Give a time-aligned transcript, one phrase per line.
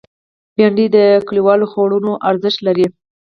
[0.55, 0.97] بېنډۍ د
[1.27, 2.85] کلیوالو خوړونو ارزښت لري